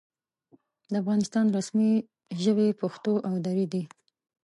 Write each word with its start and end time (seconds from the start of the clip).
د 0.91 0.93
افغانستان 1.01 1.45
رسمي 1.57 1.91
ژبې 2.43 2.77
پښتو 2.81 3.13
او 3.27 3.33
دري 3.45 3.65
دي. 3.73 3.83